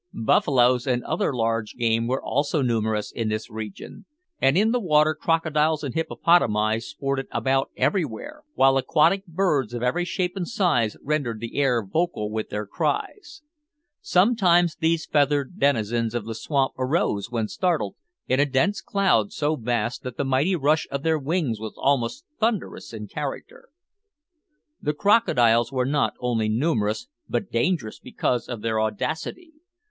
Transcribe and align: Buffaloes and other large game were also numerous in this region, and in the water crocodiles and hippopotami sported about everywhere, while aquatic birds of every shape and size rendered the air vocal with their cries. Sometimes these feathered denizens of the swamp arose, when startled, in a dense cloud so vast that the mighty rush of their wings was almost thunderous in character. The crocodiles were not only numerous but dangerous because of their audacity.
Buffaloes 0.25 0.87
and 0.87 1.03
other 1.03 1.31
large 1.31 1.75
game 1.75 2.07
were 2.07 2.23
also 2.23 2.63
numerous 2.63 3.11
in 3.11 3.29
this 3.29 3.51
region, 3.51 4.05
and 4.41 4.57
in 4.57 4.71
the 4.71 4.79
water 4.79 5.13
crocodiles 5.13 5.83
and 5.83 5.93
hippopotami 5.93 6.79
sported 6.79 7.27
about 7.29 7.69
everywhere, 7.77 8.41
while 8.55 8.77
aquatic 8.77 9.27
birds 9.27 9.75
of 9.75 9.83
every 9.83 10.03
shape 10.03 10.35
and 10.35 10.47
size 10.47 10.97
rendered 11.03 11.39
the 11.39 11.55
air 11.55 11.85
vocal 11.85 12.31
with 12.31 12.49
their 12.49 12.65
cries. 12.65 13.43
Sometimes 14.01 14.75
these 14.75 15.05
feathered 15.05 15.59
denizens 15.59 16.15
of 16.15 16.25
the 16.25 16.33
swamp 16.33 16.73
arose, 16.79 17.29
when 17.29 17.47
startled, 17.47 17.95
in 18.27 18.39
a 18.39 18.45
dense 18.47 18.81
cloud 18.81 19.31
so 19.31 19.55
vast 19.55 20.01
that 20.01 20.17
the 20.17 20.25
mighty 20.25 20.55
rush 20.55 20.87
of 20.89 21.03
their 21.03 21.19
wings 21.19 21.59
was 21.59 21.75
almost 21.77 22.25
thunderous 22.39 22.91
in 22.91 23.05
character. 23.05 23.69
The 24.81 24.93
crocodiles 24.95 25.71
were 25.71 25.85
not 25.85 26.15
only 26.19 26.49
numerous 26.49 27.07
but 27.29 27.51
dangerous 27.51 27.99
because 27.99 28.47
of 28.49 28.63
their 28.63 28.81
audacity. 28.81 29.51